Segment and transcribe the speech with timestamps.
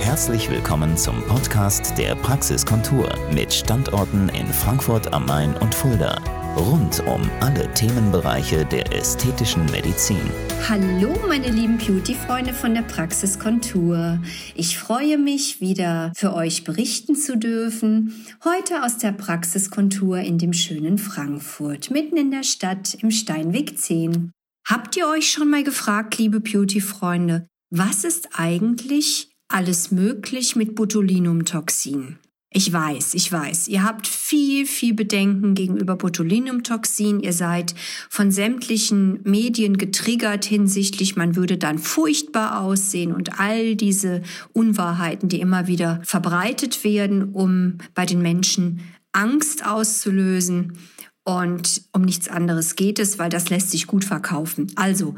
[0.00, 6.18] Herzlich willkommen zum Podcast der Praxiskontur mit Standorten in Frankfurt am Main und Fulda.
[6.56, 10.22] Rund um alle Themenbereiche der ästhetischen Medizin.
[10.68, 14.18] Hallo meine lieben Beauty-Freunde von der Praxiskontur.
[14.54, 18.24] Ich freue mich, wieder für euch berichten zu dürfen.
[18.42, 24.32] Heute aus der Praxiskontur in dem schönen Frankfurt, mitten in der Stadt im Steinweg 10.
[24.66, 32.18] Habt ihr euch schon mal gefragt, liebe Beauty-Freunde, was ist eigentlich alles möglich mit Botulinumtoxin.
[32.52, 37.20] Ich weiß, ich weiß, ihr habt viel, viel Bedenken gegenüber Botulinumtoxin.
[37.20, 37.76] Ihr seid
[38.08, 45.40] von sämtlichen Medien getriggert hinsichtlich, man würde dann furchtbar aussehen und all diese Unwahrheiten, die
[45.40, 48.80] immer wieder verbreitet werden, um bei den Menschen
[49.12, 50.72] Angst auszulösen.
[51.22, 54.72] Und um nichts anderes geht es, weil das lässt sich gut verkaufen.
[54.74, 55.14] Also,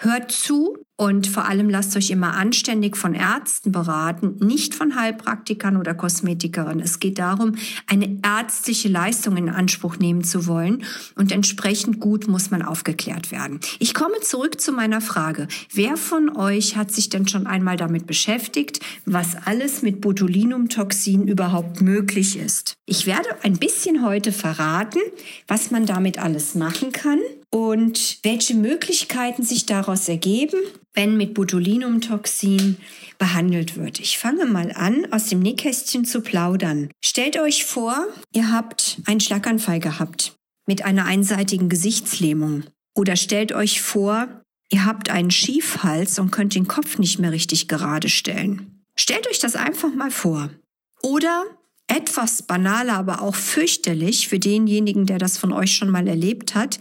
[0.00, 5.78] hört zu, und vor allem lasst euch immer anständig von Ärzten beraten, nicht von Heilpraktikern
[5.78, 6.84] oder Kosmetikerinnen.
[6.84, 7.54] Es geht darum,
[7.86, 10.84] eine ärztliche Leistung in Anspruch nehmen zu wollen
[11.16, 13.60] und entsprechend gut muss man aufgeklärt werden.
[13.78, 15.48] Ich komme zurück zu meiner Frage.
[15.72, 21.80] Wer von euch hat sich denn schon einmal damit beschäftigt, was alles mit Botulinumtoxin überhaupt
[21.80, 22.74] möglich ist?
[22.84, 25.00] Ich werde ein bisschen heute verraten,
[25.48, 30.58] was man damit alles machen kann und welche Möglichkeiten sich daraus ergeben
[30.94, 32.76] wenn mit Botulinumtoxin
[33.18, 34.00] behandelt wird.
[34.00, 36.90] Ich fange mal an, aus dem Nähkästchen zu plaudern.
[37.04, 40.34] Stellt euch vor, ihr habt einen Schlaganfall gehabt
[40.66, 42.64] mit einer einseitigen Gesichtslähmung.
[42.94, 44.28] Oder stellt euch vor,
[44.70, 48.82] ihr habt einen Schiefhals und könnt den Kopf nicht mehr richtig gerade stellen.
[48.96, 50.50] Stellt euch das einfach mal vor.
[51.02, 51.44] Oder
[51.86, 56.78] etwas banaler, aber auch fürchterlich für denjenigen, der das von euch schon mal erlebt hat,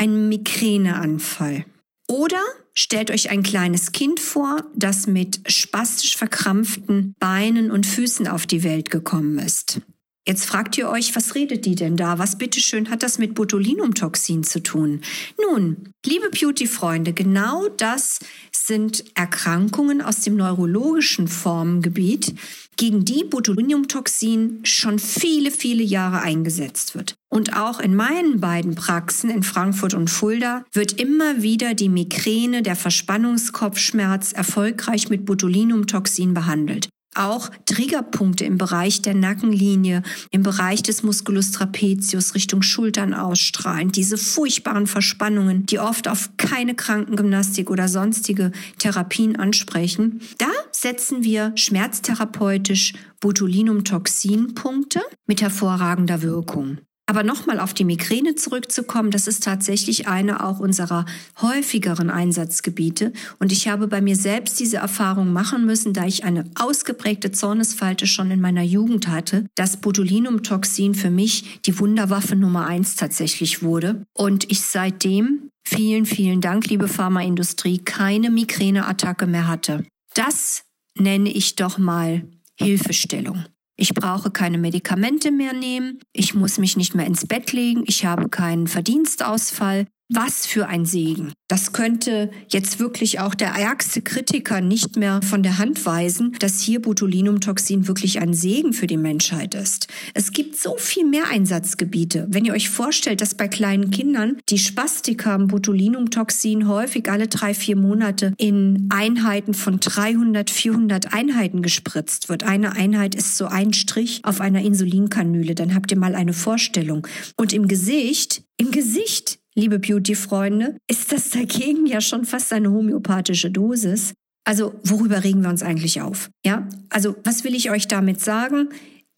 [0.00, 1.66] ein Migräneanfall.
[2.08, 2.40] Oder
[2.72, 8.64] stellt euch ein kleines Kind vor, das mit spastisch verkrampften Beinen und Füßen auf die
[8.64, 9.82] Welt gekommen ist.
[10.26, 12.18] Jetzt fragt ihr euch, was redet die denn da?
[12.18, 15.00] Was bitteschön hat das mit Botulinumtoxin zu tun?
[15.40, 18.18] Nun, liebe Beauty-Freunde, genau das
[18.52, 22.34] sind Erkrankungen aus dem neurologischen Formengebiet,
[22.76, 27.14] gegen die Botulinumtoxin schon viele, viele Jahre eingesetzt wird.
[27.30, 32.62] Und auch in meinen beiden Praxen in Frankfurt und Fulda wird immer wieder die Migräne,
[32.62, 36.88] der Verspannungskopfschmerz erfolgreich mit Botulinumtoxin behandelt.
[37.16, 43.90] Auch Triggerpunkte im Bereich der Nackenlinie, im Bereich des Musculus trapezius Richtung Schultern ausstrahlen.
[43.90, 50.20] Diese furchtbaren Verspannungen, die oft auf keine Krankengymnastik oder sonstige Therapien ansprechen.
[50.38, 56.78] Da setzen wir schmerztherapeutisch Botulinumtoxinpunkte mit hervorragender Wirkung.
[57.10, 61.06] Aber nochmal auf die Migräne zurückzukommen, das ist tatsächlich eine auch unserer
[61.42, 63.12] häufigeren Einsatzgebiete.
[63.40, 68.06] Und ich habe bei mir selbst diese Erfahrung machen müssen, da ich eine ausgeprägte Zornesfalte
[68.06, 74.04] schon in meiner Jugend hatte, dass Botulinumtoxin für mich die Wunderwaffe Nummer eins tatsächlich wurde.
[74.14, 79.84] Und ich seitdem, vielen, vielen Dank, liebe Pharmaindustrie, keine Migräneattacke mehr hatte.
[80.14, 80.62] Das
[80.94, 82.22] nenne ich doch mal
[82.56, 83.46] Hilfestellung.
[83.80, 86.00] Ich brauche keine Medikamente mehr nehmen.
[86.12, 87.82] Ich muss mich nicht mehr ins Bett legen.
[87.86, 89.86] Ich habe keinen Verdienstausfall.
[90.12, 91.32] Was für ein Segen.
[91.46, 96.60] Das könnte jetzt wirklich auch der ärgste Kritiker nicht mehr von der Hand weisen, dass
[96.60, 99.86] hier Botulinumtoxin wirklich ein Segen für die Menschheit ist.
[100.14, 102.26] Es gibt so viel mehr Einsatzgebiete.
[102.28, 107.54] Wenn ihr euch vorstellt, dass bei kleinen Kindern die Spastik haben Botulinumtoxin häufig alle drei,
[107.54, 112.44] vier Monate in Einheiten von 300, 400 Einheiten gespritzt wird.
[112.44, 115.54] Eine Einheit ist so ein Strich auf einer Insulinkanüle.
[115.54, 117.06] Dann habt ihr mal eine Vorstellung.
[117.36, 123.50] Und im Gesicht, im Gesicht liebe Beauty-Freunde, ist das dagegen ja schon fast eine homöopathische
[123.50, 124.14] Dosis.
[124.44, 126.30] Also worüber regen wir uns eigentlich auf?
[126.44, 128.70] Ja, also was will ich euch damit sagen?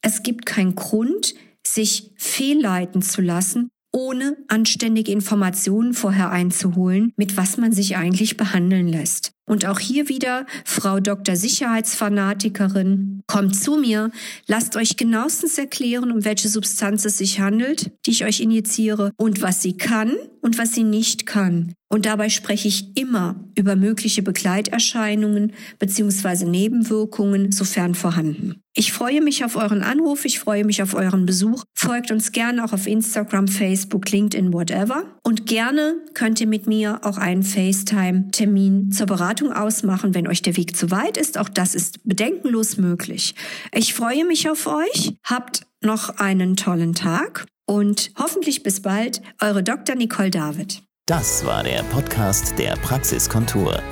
[0.03, 1.34] Es gibt keinen Grund,
[1.66, 8.89] sich fehlleiten zu lassen, ohne anständige Informationen vorher einzuholen, mit was man sich eigentlich behandeln
[8.89, 9.33] lässt.
[9.44, 11.36] Und auch hier wieder, Frau Dr.
[11.36, 14.10] Sicherheitsfanatikerin, kommt zu mir,
[14.47, 19.42] lasst euch genauestens erklären, um welche Substanz es sich handelt, die ich euch injiziere und
[19.42, 21.74] was sie kann und was sie nicht kann.
[21.91, 26.47] Und dabei spreche ich immer über mögliche Begleiterscheinungen bzw.
[26.47, 28.61] Nebenwirkungen, sofern vorhanden.
[28.74, 31.65] Ich freue mich auf euren Anruf, ich freue mich auf euren Besuch.
[31.74, 35.04] Folgt uns gerne auch auf Instagram, Facebook, LinkedIn, whatever.
[35.22, 40.57] Und gerne könnt ihr mit mir auch einen FaceTime-Termin zur Beratung ausmachen, wenn euch der
[40.57, 41.36] Weg zu weit ist.
[41.36, 43.34] Auch das ist bedenkenlos möglich.
[43.74, 45.16] Ich freue mich auf euch.
[45.22, 49.21] Habt noch einen tollen Tag und hoffentlich bis bald.
[49.42, 49.97] Eure Dr.
[49.97, 50.83] Nicole David.
[51.04, 53.83] Das war der Podcast der Praxiskontur.